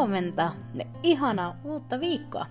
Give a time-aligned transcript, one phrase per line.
[0.00, 2.46] huomenta ja ihanaa uutta viikkoa.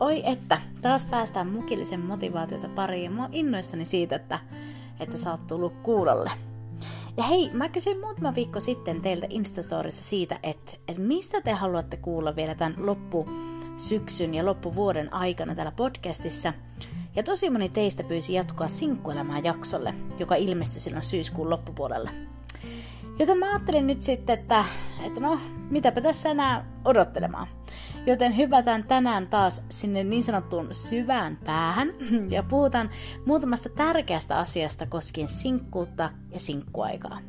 [0.00, 3.12] Oi että, taas päästään mukillisen motivaatiota pariin.
[3.12, 4.38] Mä oon innoissani siitä, että,
[5.00, 6.30] että sä oot tullut kuulolle.
[7.16, 11.96] Ja hei, mä kysyin muutama viikko sitten teiltä Instastorissa siitä, että, että mistä te haluatte
[11.96, 16.52] kuulla vielä tämän loppusyksyn ja loppuvuoden aikana täällä podcastissa.
[17.16, 22.10] Ja tosi moni teistä pyysi jatkoa sinkkuelämää jaksolle, joka ilmestyi silloin syyskuun loppupuolella.
[23.18, 24.64] Joten mä ajattelin nyt sitten, että,
[25.02, 27.48] että no, mitäpä tässä enää odottelemaan.
[28.06, 31.88] Joten hypätään tänään taas sinne niin sanottuun syvään päähän
[32.28, 32.90] ja puhutaan
[33.26, 37.20] muutamasta tärkeästä asiasta koskien sinkkuutta ja sinkkuaikaa.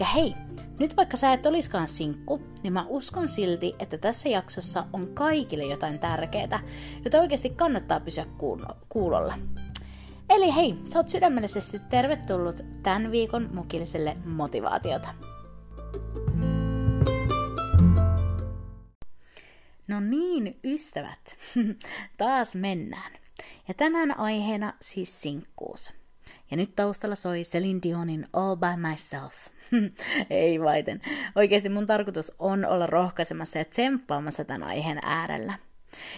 [0.00, 0.34] Ja hei,
[0.78, 5.64] nyt vaikka sä et oliskaan sinkku, niin mä uskon silti, että tässä jaksossa on kaikille
[5.64, 6.60] jotain tärkeää,
[7.04, 8.26] jota oikeasti kannattaa pysyä
[8.88, 9.38] kuulolla.
[10.30, 15.08] Eli hei, sä oot sydämellisesti tervetullut tämän viikon mukilliselle motivaatiota.
[19.88, 21.36] No niin, ystävät,
[22.18, 23.12] taas mennään.
[23.68, 25.92] Ja tänään aiheena siis sinkkuus.
[26.50, 29.34] Ja nyt taustalla soi Celine Dionin All By Myself.
[30.30, 31.00] Ei vaiten.
[31.34, 35.58] Oikeasti mun tarkoitus on olla rohkaisemassa ja tsemppaamassa tämän aiheen äärellä.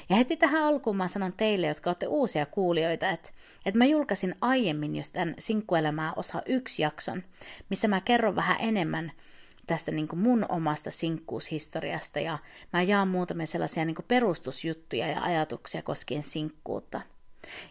[0.08, 3.30] Ja heti tähän alkuun mä sanon teille, jotka olette uusia kuulijoita, että,
[3.66, 7.22] että mä julkaisin aiemmin just tämän sinkkuelämää osa yksi jakson,
[7.70, 9.12] missä mä kerron vähän enemmän
[9.66, 12.38] tästä niin kuin mun omasta sinkkuushistoriasta ja
[12.72, 17.00] mä jaan muutamia sellaisia niin kuin perustusjuttuja ja ajatuksia koskien sinkkuutta.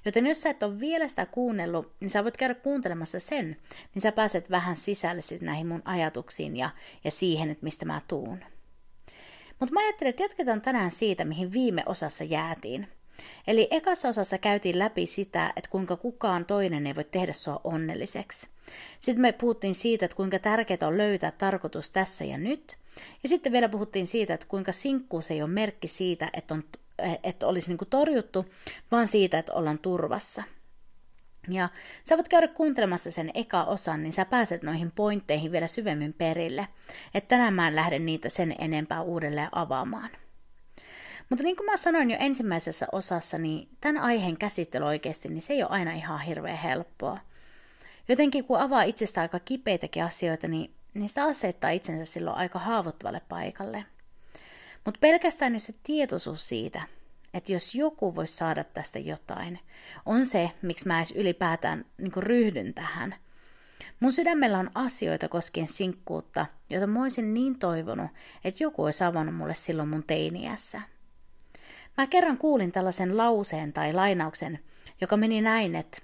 [0.05, 3.57] Joten jos sä et ole vielä sitä kuunnellut, niin sä voit käydä kuuntelemassa sen,
[3.93, 6.69] niin sä pääset vähän sisälle näihin mun ajatuksiin ja,
[7.03, 8.39] ja siihen, että mistä mä tuun.
[9.59, 12.87] Mutta mä ajattelin, että jatketaan tänään siitä, mihin viime osassa jäätiin.
[13.47, 18.47] Eli ekassa osassa käytiin läpi sitä, että kuinka kukaan toinen ei voi tehdä sua onnelliseksi.
[18.99, 22.77] Sitten me puhuttiin siitä, että kuinka tärkeää on löytää tarkoitus tässä ja nyt.
[23.23, 26.63] Ja sitten vielä puhuttiin siitä, että kuinka sinkkuus ei ole merkki siitä, että, on,
[27.23, 28.45] että olisi niin torjuttu,
[28.91, 30.43] vaan siitä, että ollaan turvassa–
[31.49, 31.69] ja
[32.03, 36.67] sä voit käydä kuuntelemassa sen eka osan, niin sä pääset noihin pointteihin vielä syvemmin perille.
[37.13, 40.09] Että tänään mä en lähde niitä sen enempää uudelleen avaamaan.
[41.29, 45.53] Mutta niin kuin mä sanoin jo ensimmäisessä osassa, niin tämän aiheen käsittely oikeasti, niin se
[45.53, 47.19] ei ole aina ihan hirveän helppoa.
[48.07, 50.73] Jotenkin kun avaa itsestä aika kipeitäkin asioita, niin,
[51.05, 53.85] sitä asettaa itsensä silloin aika haavoittuvalle paikalle.
[54.85, 56.81] Mutta pelkästään jos se tietoisuus siitä,
[57.37, 59.59] että jos joku voisi saada tästä jotain,
[60.05, 63.15] on se, miksi mä edes ylipäätään niin ryhdyn tähän.
[63.99, 68.11] Mun sydämellä on asioita koskien sinkkuutta, joita mä olisin niin toivonut,
[68.43, 70.81] että joku olisi avannut mulle silloin mun teiniässä.
[71.97, 74.59] Mä kerran kuulin tällaisen lauseen tai lainauksen,
[75.01, 75.97] joka meni näin, että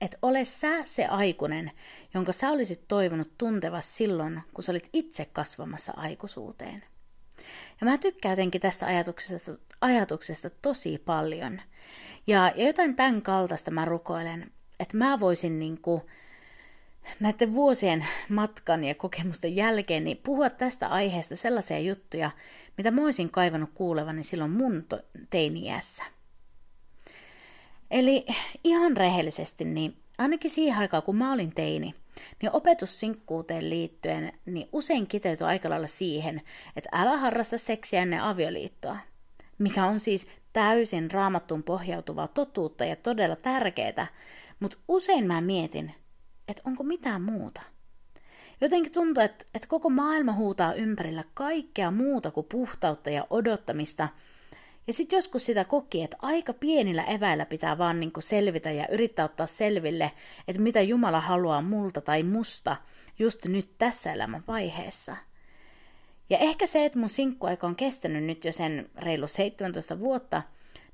[0.00, 1.72] että ole sä se aikuinen,
[2.14, 6.84] jonka sä olisit toivonut tuntevas silloin, kun sä olit itse kasvamassa aikuisuuteen.
[7.80, 11.60] Ja mä tykkään jotenkin tästä ajatuksesta, ajatuksesta tosi paljon.
[12.26, 16.02] Ja, ja jotain tämän kaltaista mä rukoilen, että mä voisin niin kuin,
[17.20, 22.30] näiden vuosien matkan ja kokemusten jälkeen niin puhua tästä aiheesta sellaisia juttuja,
[22.76, 24.86] mitä mä olisin kaivannut kuulevani silloin mun
[25.30, 26.04] teini-iässä.
[27.90, 28.26] Eli
[28.64, 31.94] ihan rehellisesti, niin ainakin siihen aikaan, kun mä olin teini,
[32.42, 36.42] niin opetussinkkuuteen liittyen niin usein kiteytyy aika lailla siihen,
[36.76, 38.96] että älä harrasta seksiä ennen avioliittoa,
[39.58, 44.06] mikä on siis täysin raamattuun pohjautuvaa totuutta ja todella tärkeää,
[44.60, 45.94] mutta usein mä mietin,
[46.48, 47.62] että onko mitään muuta.
[48.60, 54.08] Jotenkin tuntuu, että, että koko maailma huutaa ympärillä kaikkea muuta kuin puhtautta ja odottamista–
[54.86, 59.24] ja sitten joskus sitä koki, että aika pienillä eväillä pitää vaan niinku selvitä ja yrittää
[59.24, 60.12] ottaa selville,
[60.48, 62.76] että mitä Jumala haluaa multa tai musta
[63.18, 65.16] just nyt tässä elämän vaiheessa.
[66.30, 70.42] Ja ehkä se, että mun sinkkuaika on kestänyt nyt jo sen reilu 17 vuotta,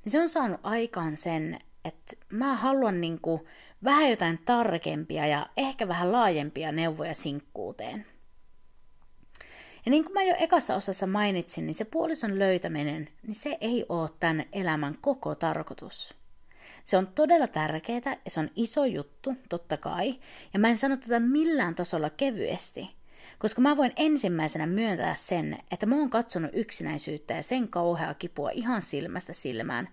[0.04, 3.46] niin se on saanut aikaan sen, että mä haluan niinku
[3.84, 8.06] vähän jotain tarkempia ja ehkä vähän laajempia neuvoja sinkkuuteen.
[9.86, 13.86] Ja niin kuin mä jo ekassa osassa mainitsin, niin se puolison löytäminen, niin se ei
[13.88, 16.14] ole tämän elämän koko tarkoitus.
[16.84, 20.14] Se on todella tärkeää ja se on iso juttu, totta kai,
[20.54, 23.00] ja mä en sano tätä millään tasolla kevyesti,
[23.40, 28.50] Koska mä voin ensimmäisenä myöntää sen, että mä oon katsonut yksinäisyyttä ja sen kauheaa kipua
[28.50, 29.88] ihan silmästä silmään.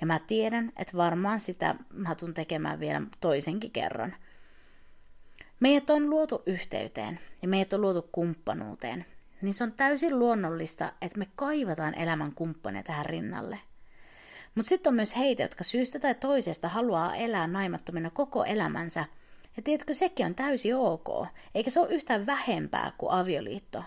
[0.00, 4.16] Ja mä tiedän, että varmaan sitä mä tuun tekemään vielä toisenkin kerran.
[5.60, 9.06] Meidät on luotu yhteyteen ja meidät on luotu kumppanuuteen.
[9.42, 13.58] Niin se on täysin luonnollista, että me kaivataan elämän kumppania tähän rinnalle.
[14.54, 19.04] Mutta sitten on myös heitä, jotka syystä tai toisesta haluaa elää naimattomina koko elämänsä–
[19.56, 23.84] ja tiedätkö, sekin on täysin ok, eikä se ole yhtään vähempää kuin avioliitto.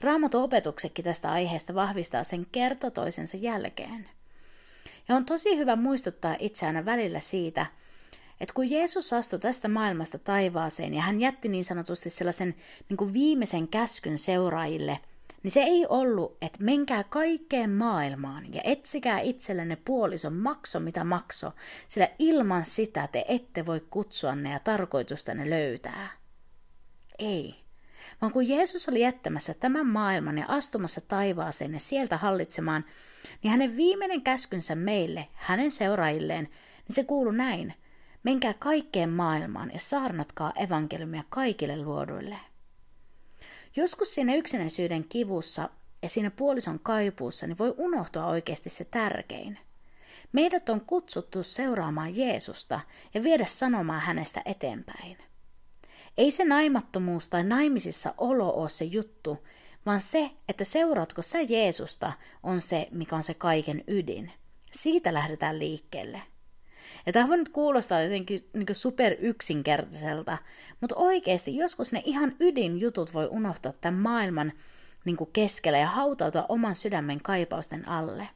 [0.00, 4.08] Raamatun opetuksekin tästä aiheesta vahvistaa sen kerta toisensa jälkeen.
[5.08, 7.66] Ja on tosi hyvä muistuttaa itseään välillä siitä,
[8.40, 12.54] että kun Jeesus astui tästä maailmasta taivaaseen ja hän jätti niin sanotusti sellaisen
[12.88, 14.98] niin kuin viimeisen käskyn seuraajille–
[15.46, 21.52] niin se ei ollut, että menkää kaikkeen maailmaan ja etsikää itsellenne puolison makso mitä makso,
[21.88, 26.08] sillä ilman sitä te ette voi kutsua ne ja tarkoitustanne löytää.
[27.18, 27.54] Ei.
[28.20, 32.84] Vaan kun Jeesus oli jättämässä tämän maailman ja astumassa taivaaseen ja sieltä hallitsemaan,
[33.42, 36.44] niin hänen viimeinen käskynsä meille, hänen seuraajilleen,
[36.88, 37.74] niin se kuuluu näin.
[38.26, 42.36] Menkää kaikkeen maailmaan ja saarnatkaa evankeliumia kaikille luoduille.
[43.76, 45.70] Joskus siinä yksinäisyyden kivussa
[46.02, 49.58] ja siinä puolison kaipuussa niin voi unohtua oikeasti se tärkein.
[50.32, 52.80] Meidät on kutsuttu seuraamaan Jeesusta
[53.14, 55.18] ja viedä sanomaan hänestä eteenpäin.
[56.18, 59.46] Ei se naimattomuus tai naimisissa olo ole se juttu,
[59.86, 62.12] vaan se, että seuraatko sä Jeesusta,
[62.42, 64.32] on se, mikä on se kaiken ydin.
[64.72, 66.22] Siitä lähdetään liikkeelle.
[67.06, 70.38] Ja tämä voi nyt kuulostaa jotenkin niin super yksinkertaiselta,
[70.80, 74.52] mutta oikeasti joskus ne ihan ydinjutut voi unohtaa tämän maailman
[75.04, 78.28] niin keskellä ja hautautua oman sydämen kaipausten alle.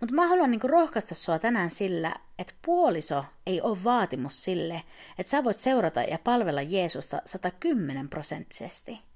[0.00, 4.82] Mutta mä haluan niinku rohkaista sua tänään sillä, että puoliso ei ole vaatimus sille,
[5.18, 9.11] että sä voit seurata ja palvella Jeesusta 110 prosenttisesti.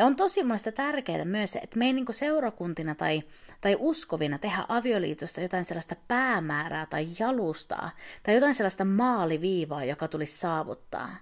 [0.00, 3.22] Ja on tosi monesta tärkeää myös, että me ei niin seurakuntina tai,
[3.60, 7.90] tai uskovina tehdä avioliitosta jotain sellaista päämäärää tai jalustaa
[8.22, 11.16] tai jotain sellaista maaliviivaa, joka tulisi saavuttaa.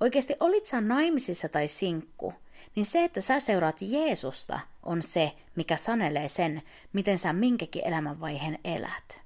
[0.00, 2.34] Oikeasti olit sä naimisissa tai sinkku,
[2.74, 6.62] niin se, että sä seuraat Jeesusta, on se, mikä sanelee sen,
[6.92, 9.20] miten sä minkäkin elämänvaiheen elät.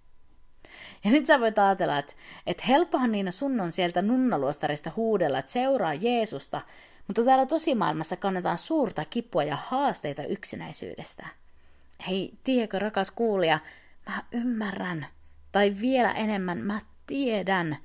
[1.05, 2.13] Ja nyt sä voit ajatella, että,
[2.47, 6.61] että helppohan Niina sun on sieltä nunnaluostarista huudella, että seuraa Jeesusta,
[7.07, 11.27] mutta täällä tosimaailmassa kannetaan suurta kipua ja haasteita yksinäisyydestä.
[12.09, 13.59] Hei, tiedätkö rakas kuulija,
[14.07, 15.07] mä ymmärrän.
[15.53, 17.77] Tai vielä enemmän, mä tiedän.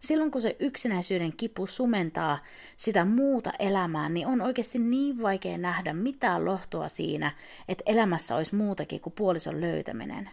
[0.00, 2.38] Silloin kun se yksinäisyyden kipu sumentaa
[2.76, 7.32] sitä muuta elämää, niin on oikeasti niin vaikea nähdä mitään lohtoa siinä,
[7.68, 10.30] että elämässä olisi muutakin kuin puolison löytäminen.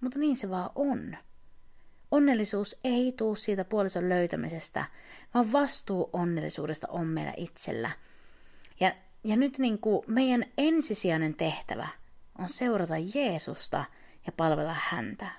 [0.00, 1.16] Mutta niin se vaan on.
[2.10, 4.84] Onnellisuus ei tuu siitä puolison löytämisestä,
[5.34, 7.90] vaan vastuu onnellisuudesta on meillä itsellä.
[8.80, 8.92] Ja,
[9.24, 11.88] ja nyt niin kuin meidän ensisijainen tehtävä
[12.38, 13.84] on seurata Jeesusta
[14.26, 15.30] ja palvella häntä.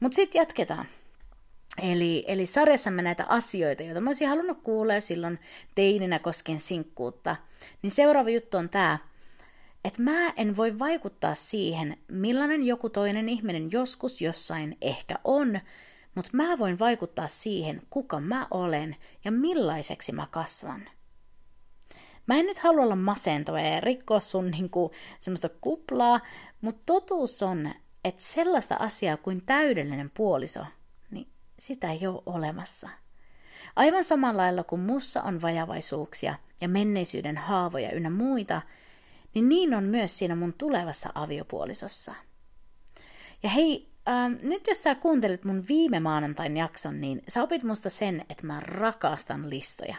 [0.00, 0.86] Mutta sitten jatketaan.
[1.82, 5.38] Eli, eli sarjassamme näitä asioita, joita mä olisin halunnut kuulla jo silloin
[5.74, 7.36] teininä koskien sinkkuutta,
[7.82, 8.98] niin seuraava juttu on tämä,
[9.84, 15.60] että mä en voi vaikuttaa siihen, millainen joku toinen ihminen joskus jossain ehkä on,
[16.14, 20.88] mutta mä voin vaikuttaa siihen, kuka mä olen ja millaiseksi mä kasvan.
[22.26, 26.20] Mä en nyt halua olla masentava ja rikkoa sun niinku, semmoista kuplaa,
[26.60, 30.60] mutta totuus on, että sellaista asiaa kuin täydellinen puoliso,
[31.10, 31.28] niin
[31.58, 32.88] sitä ei ole olemassa.
[33.76, 38.62] Aivan samalla lailla kuin mussa on vajavaisuuksia ja menneisyyden haavoja ynnä muita,
[39.34, 42.14] niin niin on myös siinä mun tulevassa aviopuolisossa.
[43.42, 47.90] Ja hei, ähm, nyt jos sä kuuntelit mun viime maanantain jakson, niin sä opit musta
[47.90, 49.96] sen, että mä rakastan listoja.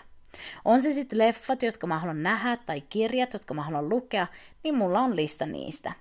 [0.66, 4.28] On se sitten leffat, jotka mä haluan nähdä, tai kirjat, jotka mä haluan lukea,
[4.64, 5.94] niin mulla on lista niistä.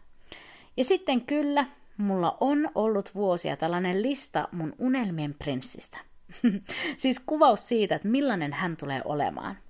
[0.77, 5.99] Ja sitten kyllä, mulla on ollut vuosia tällainen lista mun unelmien prinssistä.
[6.97, 9.59] siis kuvaus siitä, että millainen hän tulee olemaan–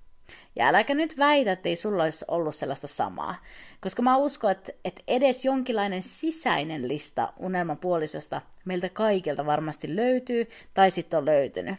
[0.61, 3.43] ja äläkä nyt väitä, että ei sulla olisi ollut sellaista samaa.
[3.81, 10.91] Koska mä uskon, että, että edes jonkinlainen sisäinen lista unelmapuolisosta meiltä kaikilta varmasti löytyy, tai
[10.91, 11.75] sitten on löytynyt.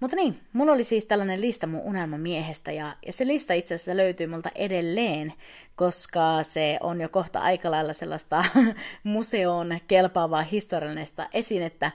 [0.00, 3.96] Mutta niin, mulla oli siis tällainen lista mun unelmamiehestä, ja, ja se lista itse asiassa
[3.96, 5.32] löytyy multa edelleen,
[5.76, 8.44] koska se on jo kohta aika lailla sellaista
[9.04, 11.90] museoon kelpaavaa historiallista esinettä.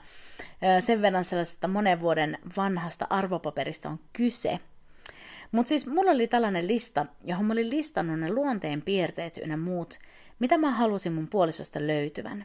[0.80, 4.58] Sen verran sellaisesta monen vuoden vanhasta arvopaperista on kyse.
[5.52, 9.98] Mutta siis mulla oli tällainen lista, johon mä olin listannut ne luonteen piirteet ynnä muut,
[10.38, 12.44] mitä mä halusin mun puolisosta löytyvän.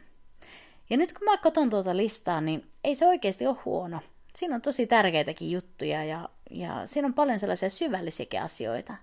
[0.90, 4.00] Ja nyt kun mä katson tuota listaa, niin ei se oikeasti ole huono.
[4.36, 8.94] Siinä on tosi tärkeitäkin juttuja ja ja siinä on paljon sellaisia syvällisiäkin asioita.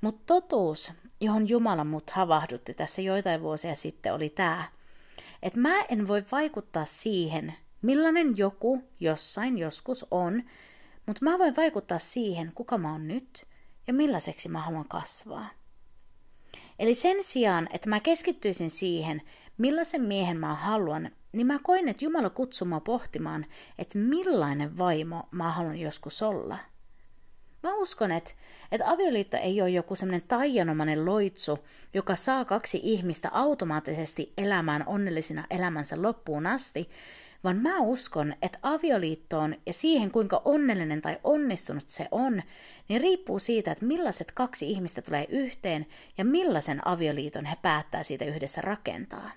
[0.00, 4.64] Mutta totuus, johon Jumala mut havahdutti tässä joitain vuosia sitten, oli tämä,
[5.42, 10.42] että mä en voi vaikuttaa siihen, millainen joku jossain joskus on,
[11.12, 13.46] mutta mä voin vaikuttaa siihen, kuka mä oon nyt
[13.86, 15.48] ja millaiseksi mä haluan kasvaa.
[16.78, 19.22] Eli sen sijaan, että mä keskittyisin siihen,
[19.58, 23.46] millaisen miehen mä haluan, niin mä koin, että Jumala kutsuu mua pohtimaan,
[23.78, 26.58] että millainen vaimo mä haluan joskus olla.
[27.62, 28.30] Mä uskon, että,
[28.72, 31.58] että avioliitto ei ole joku semmoinen taianomainen loitsu,
[31.94, 36.90] joka saa kaksi ihmistä automaattisesti elämään onnellisina elämänsä loppuun asti,
[37.44, 42.42] vaan mä uskon, että avioliittoon ja siihen, kuinka onnellinen tai onnistunut se on,
[42.88, 45.86] niin riippuu siitä, että millaiset kaksi ihmistä tulee yhteen
[46.18, 49.30] ja millaisen avioliiton he päättää siitä yhdessä rakentaa.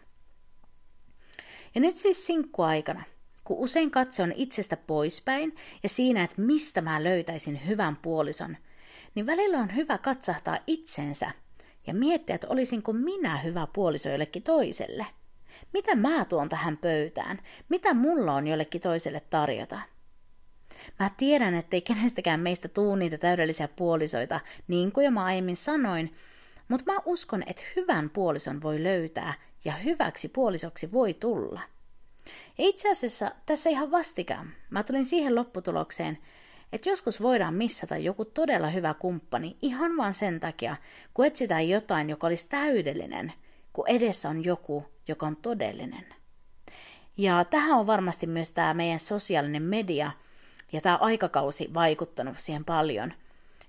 [1.75, 3.03] Ja nyt siis sinkkuaikana,
[3.43, 8.57] kun usein katse on itsestä poispäin ja siinä, että mistä mä löytäisin hyvän puolison,
[9.15, 11.31] niin välillä on hyvä katsahtaa itsensä
[11.87, 15.05] ja miettiä, että olisinko minä hyvä puoliso jollekin toiselle–
[15.73, 17.39] mitä mä tuon tähän pöytään?
[17.69, 19.79] Mitä mulla on jollekin toiselle tarjota?
[20.99, 26.15] Mä tiedän, ettei kenestäkään meistä tuu niitä täydellisiä puolisoita, niin kuin jo mä aiemmin sanoin,
[26.67, 29.33] mutta mä uskon, että hyvän puolison voi löytää
[29.65, 31.61] ja hyväksi puolisoksi voi tulla.
[32.57, 36.17] Ja itse asiassa tässä ihan vastikään mä tulin siihen lopputulokseen,
[36.73, 40.75] että joskus voidaan missata joku todella hyvä kumppani ihan vain sen takia,
[41.13, 43.33] kun etsitään jotain, joka olisi täydellinen–
[43.75, 46.05] kun edessä on joku, joka on todellinen.
[47.17, 50.11] Ja tähän on varmasti myös tämä meidän sosiaalinen media
[50.71, 53.13] ja tämä aikakausi vaikuttanut siihen paljon.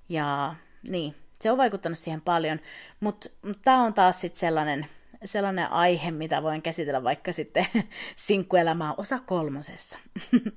[0.09, 0.55] Ja
[0.89, 2.61] niin, se on vaikuttanut siihen paljon,
[3.01, 3.29] mutta
[3.65, 4.87] tämä on taas sitten sellainen,
[5.25, 7.67] sellainen aihe, mitä voin käsitellä vaikka sitten
[8.17, 9.99] sinkkuelämää osa kolmosessa.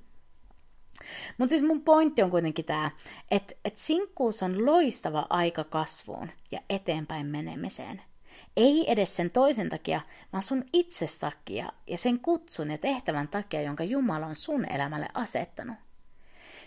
[1.38, 2.92] Mutta siis mun pointti on kuitenkin tämä,
[3.32, 8.02] että et sinkkuus on loistava aika kasvuun ja eteenpäin menemiseen.
[8.58, 10.02] Ei edes sen toisen takia,
[10.34, 15.08] vaan sun itses takia ja sen kutsun ja tehtävän takia, jonka Jumala on sun elämälle
[15.14, 15.76] asettanut.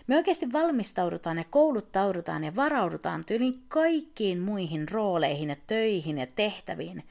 [0.06, 7.04] Me oikeasti valmistaudutaan ja kouluttaudutaan ja varaudutaan tyyliin kaikkiin muihin rooleihin ja töihin ja tehtäviin,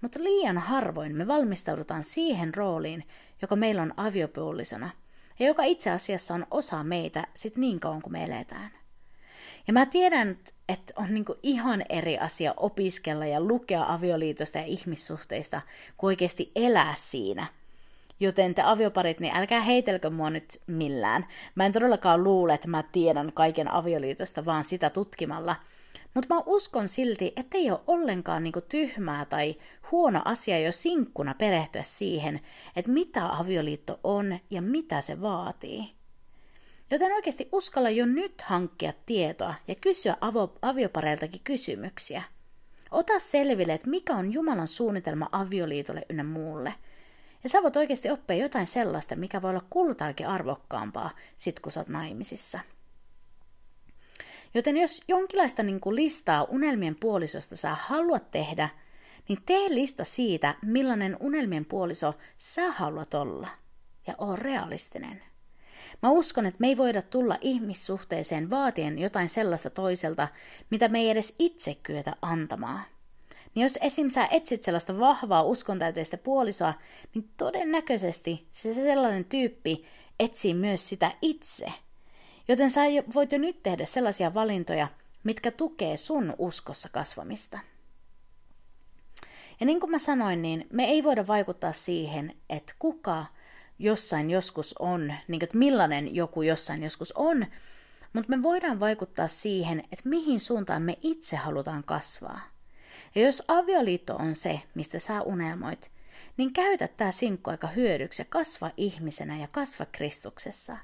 [0.00, 3.04] mutta liian harvoin me valmistaudutaan siihen rooliin,
[3.42, 4.90] joka meillä on aviopuolisona
[5.38, 8.70] ja joka itse asiassa on osa meitä sit niin kauan kuin me eletään.
[9.66, 10.52] Ja mä tiedän, että
[10.96, 15.62] on niinku ihan eri asia opiskella ja lukea avioliitosta ja ihmissuhteista,
[15.96, 17.46] kuin oikeasti elää siinä.
[18.20, 21.26] Joten te avioparit, niin älkää heitelkö mua nyt millään.
[21.54, 25.56] Mä en todellakaan luule, että mä tiedän kaiken avioliitosta vaan sitä tutkimalla.
[26.14, 29.54] Mutta mä uskon silti, että ei ole ollenkaan niinku tyhmää tai
[29.90, 32.40] huono asia jo sinkkuna perehtyä siihen,
[32.76, 36.01] että mitä avioliitto on ja mitä se vaatii.
[36.92, 42.22] Joten oikeasti uskalla jo nyt hankkia tietoa ja kysyä avo- aviopareiltakin kysymyksiä.
[42.90, 46.74] Ota selville, että mikä on Jumalan suunnitelma avioliitolle ynnä muulle.
[47.42, 51.80] Ja sä voit oikeasti oppia jotain sellaista, mikä voi olla kultaakin arvokkaampaa sit kun sä
[51.80, 52.60] oot naimisissa.
[54.54, 58.68] Joten jos jonkinlaista niin kuin listaa unelmien puolisosta sä haluat tehdä,
[59.28, 63.48] niin tee lista siitä, millainen unelmien puoliso sä haluat olla.
[64.06, 65.31] Ja oo realistinen.
[66.02, 70.28] Mä uskon, että me ei voida tulla ihmissuhteeseen vaatien jotain sellaista toiselta,
[70.70, 72.84] mitä me ei edes itse kyetä antamaan.
[73.54, 74.10] Niin jos esim.
[74.10, 76.74] sä etsit sellaista vahvaa uskontäyteistä puolisoa,
[77.14, 79.84] niin todennäköisesti se sellainen tyyppi
[80.20, 81.72] etsii myös sitä itse.
[82.48, 82.80] Joten sä
[83.14, 84.88] voit jo nyt tehdä sellaisia valintoja,
[85.24, 87.58] mitkä tukee sun uskossa kasvamista.
[89.60, 93.26] Ja niin kuin mä sanoin, niin me ei voida vaikuttaa siihen, että kuka
[93.82, 97.46] jossain joskus on, niin kuin, että millainen joku jossain joskus on,
[98.12, 102.40] mutta me voidaan vaikuttaa siihen, että mihin suuntaan me itse halutaan kasvaa.
[103.14, 105.90] Ja jos avioliitto on se, mistä sä unelmoit,
[106.36, 107.10] niin käytä tämä
[107.46, 110.76] aika hyödyksi ja kasva ihmisenä ja kasva Kristuksessa.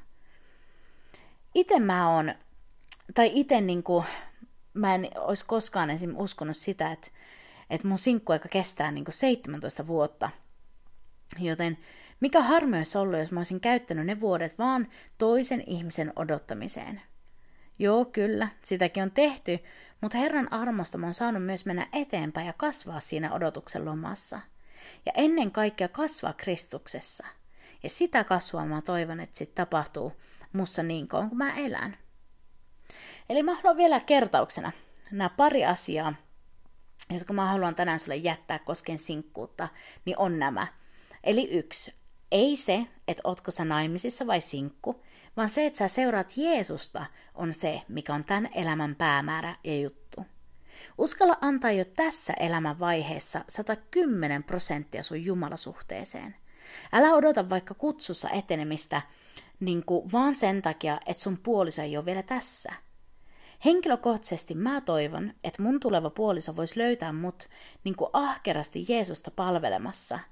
[1.55, 2.35] Itse mä oon,
[3.15, 4.05] tai itse niin kuin,
[4.75, 6.15] mä en olisi koskaan esim.
[6.17, 7.11] uskonut sitä, että,
[7.71, 10.31] että mun sinkkuaika kestää niin kuin 17 vuotta.
[11.39, 11.79] Joten
[12.21, 17.03] mikä harmi olisi ollut, jos mä olisin käyttänyt ne vuodet vaan toisen ihmisen odottamiseen.
[17.79, 19.59] Joo, kyllä, sitäkin on tehty,
[20.01, 24.41] mutta Herran armosta mä oon saanut myös mennä eteenpäin ja kasvaa siinä odotuksen lomassa.
[25.07, 27.27] Ja ennen kaikkea kasvaa Kristuksessa.
[27.83, 30.13] Ja sitä kasvua mä toivon, että sit tapahtuu
[30.53, 31.97] mussa niin kauan kuin mä elän.
[33.29, 34.73] Eli mä haluan vielä kertauksena
[35.11, 36.15] nämä pari asiaa,
[37.11, 39.69] jotka mä haluan tänään sulle jättää koskien sinkkuutta,
[40.05, 40.67] niin on nämä.
[41.25, 41.95] Eli yksi,
[42.33, 45.03] ei se, että ootko sä naimisissa vai sinkku,
[45.37, 50.27] vaan se, että sä seuraat Jeesusta, on se, mikä on tämän elämän päämäärä ja juttu.
[50.99, 56.37] Uskalla antaa jo tässä elämän vaiheessa 110 prosenttia sun jumalasuhteeseen.
[56.93, 59.03] Älä odota vaikka kutsussa etenemistä
[59.61, 62.73] niin kuin vaan sen takia, että sun puoliso ei ole vielä tässä.
[63.65, 67.49] Henkilökohtaisesti mä toivon, että mun tuleva puoliso voisi löytää mut
[67.85, 70.19] niin kuin ahkerasti Jeesusta palvelemassa–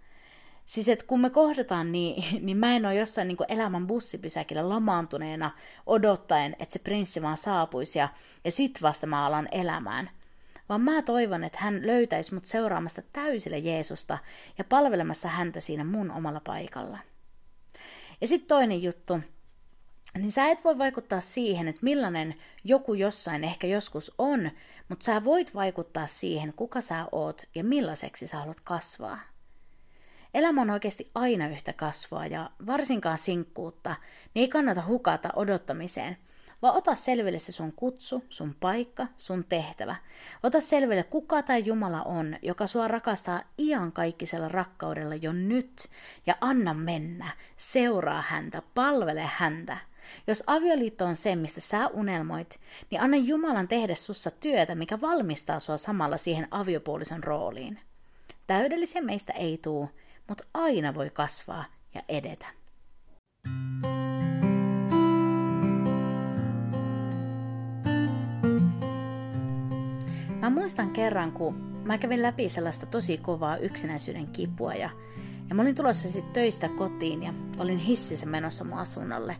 [0.66, 5.50] Siis että kun me kohdataan, niin, niin mä en ole jossain niin elämän bussipysäkillä lamaantuneena
[5.86, 8.08] odottaen, että se prinssi vaan saapuisi ja,
[8.44, 10.10] ja sit vasta mä alan elämään.
[10.68, 14.18] Vaan mä toivon, että hän löytäisi mut seuraamasta täysillä Jeesusta
[14.58, 16.98] ja palvelemassa häntä siinä mun omalla paikalla.
[18.20, 19.20] Ja sitten toinen juttu,
[20.14, 24.50] niin sä et voi vaikuttaa siihen, että millainen joku jossain ehkä joskus on,
[24.88, 29.18] mutta sä voit vaikuttaa siihen, kuka sä oot ja millaiseksi sä haluat kasvaa.
[30.36, 33.96] Elämä on oikeasti aina yhtä kasvua ja varsinkaan sinkkuutta,
[34.34, 36.16] niin ei kannata hukata odottamiseen,
[36.62, 39.96] vaan ota selville se sun kutsu, sun paikka, sun tehtävä.
[40.42, 45.88] Ota selville, kuka tai Jumala on, joka sua rakastaa iankaikkisella rakkaudella jo nyt,
[46.26, 49.78] ja anna mennä, seuraa häntä, palvele häntä.
[50.26, 55.60] Jos avioliitto on se, mistä sä unelmoit, niin anna Jumalan tehdä sussa työtä, mikä valmistaa
[55.60, 57.78] sua samalla siihen aviopuolison rooliin.
[58.46, 59.90] Täydellisiä meistä ei tuu,
[60.28, 61.64] mutta aina voi kasvaa
[61.94, 62.46] ja edetä.
[70.40, 71.54] Mä muistan kerran, kun
[71.84, 74.90] mä kävin läpi sellaista tosi kovaa yksinäisyyden kipua ja,
[75.48, 79.36] ja mä olin tulossa sitten töistä kotiin ja olin hississä menossa mun asunnolle.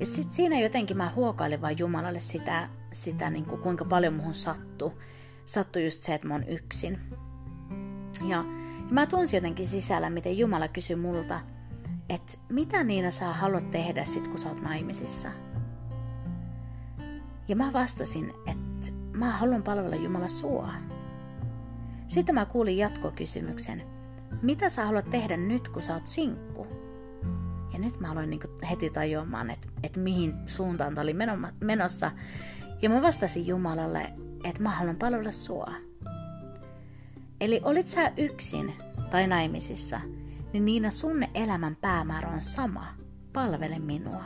[0.00, 4.34] Ja sitten siinä jotenkin mä huokailin vaan Jumalalle sitä, sitä niin kuin kuinka paljon muhun
[4.34, 4.92] sattui.
[5.44, 6.98] Sattui just se, että mä oon yksin.
[8.28, 8.44] Ja
[8.88, 11.40] ja mä tunsin jotenkin sisällä, miten Jumala kysyi multa,
[12.08, 15.28] että mitä Niina sä haluat tehdä sit, kun sä oot naimisissa?
[17.48, 20.72] Ja mä vastasin, että mä haluan palvella Jumala sua.
[22.06, 23.82] Sitten mä kuulin jatkokysymyksen,
[24.42, 26.66] mitä sä haluat tehdä nyt, kun sä oot sinkku?
[27.72, 31.16] Ja nyt mä aloin niin heti tajuamaan, että, että mihin suuntaan tämä oli
[31.60, 32.10] menossa.
[32.82, 34.12] Ja mä vastasin Jumalalle,
[34.44, 35.72] että mä haluan palvella sua.
[37.44, 38.74] Eli olit sä yksin
[39.10, 40.00] tai naimisissa,
[40.52, 42.86] niin Niina sun elämän päämäärä on sama.
[43.32, 44.24] Palvele minua.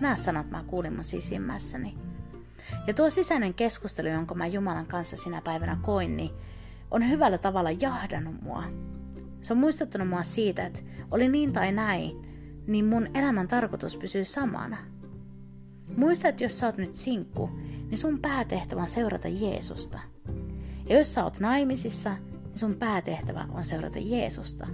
[0.00, 1.94] Nämä sanat mä kuulin mun sisimmässäni.
[2.86, 6.30] Ja tuo sisäinen keskustelu, jonka mä Jumalan kanssa sinä päivänä koin, niin
[6.90, 8.64] on hyvällä tavalla jahdannut mua.
[9.40, 12.22] Se on muistuttanut mua siitä, että oli niin tai näin,
[12.66, 14.76] niin mun elämän tarkoitus pysyy samana.
[15.96, 17.50] Muista, että jos sä oot nyt sinkku,
[17.88, 19.98] niin sun päätehtävä on seurata Jeesusta.
[20.88, 22.16] Ja jos sä oot naimisissa,
[22.54, 24.66] sun päätehtävä on seurata Jeesusta.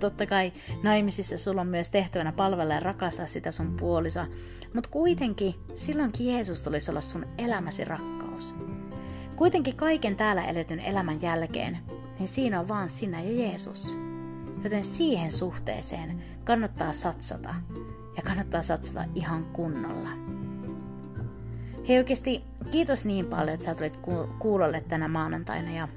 [0.00, 4.26] Totta kai naimisissa sulla on myös tehtävänä palvella ja rakastaa sitä sun puolisoa,
[4.74, 8.54] mutta kuitenkin silloinkin Jeesus tulisi olla sun elämäsi rakkaus.
[9.36, 11.78] Kuitenkin kaiken täällä eletyn elämän jälkeen,
[12.18, 13.96] niin siinä on vaan sinä ja Jeesus.
[14.64, 17.54] Joten siihen suhteeseen kannattaa satsata
[18.16, 20.10] ja kannattaa satsata ihan kunnolla.
[21.88, 24.00] Hei oikeasti kiitos niin paljon, että sä tulit
[24.38, 25.88] kuulolle tänä maanantaina ja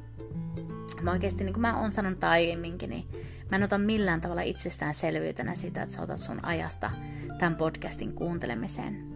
[1.02, 3.08] Mä oikeasti, niin kuin mä oon sanonut aiemminkin, niin
[3.52, 6.92] mä en ota millään tavalla itsestäänselvyytenä sitä, että sä otat sun ajasta
[7.40, 9.12] tämän podcastin kuuntelemiseen.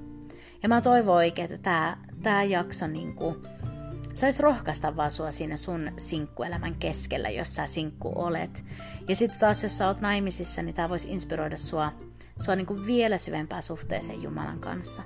[0.64, 3.36] Ja mä toivon oikein, että tää, tää jakso niin kuin,
[4.14, 8.64] saisi rohkaista vaan sua siinä sun sinkkuelämän keskellä, jos sä sinkku olet.
[9.08, 11.92] Ja sitten taas, jos sä oot naimisissa, niin tää voisi inspiroida sua,
[12.40, 15.04] sua niin kuin vielä syvempää suhteeseen Jumalan kanssa.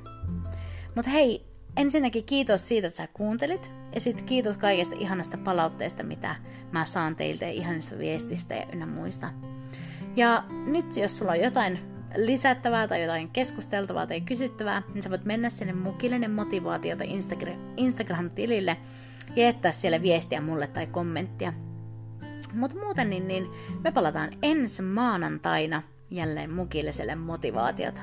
[0.96, 1.46] Mutta hei,
[1.78, 3.72] ensinnäkin kiitos siitä, että sä kuuntelit.
[3.96, 6.36] Ja sitten kiitos kaikesta ihanasta palautteesta, mitä
[6.72, 9.30] mä saan teiltä ja ihanista viestistä ja ynnä muista.
[10.16, 11.80] Ja nyt jos sulla on jotain
[12.16, 17.04] lisättävää tai jotain keskusteltavaa tai kysyttävää, niin sä voit mennä sinne mukillinen motivaatiota
[17.78, 18.78] Instagram-tilille
[19.36, 21.54] ja jättää siellä viestiä mulle tai kommenttia.
[22.54, 23.48] Mutta muuten niin, niin
[23.84, 28.02] me palataan ensi maanantaina jälleen mukilliselle motivaatiota.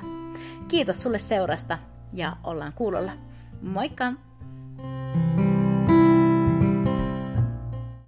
[0.67, 1.77] Kiitos sulle seurasta
[2.13, 3.26] ja ollaan kuulolla.
[3.61, 4.17] Мойка!